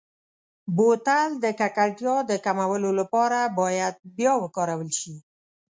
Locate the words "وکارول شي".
4.43-5.15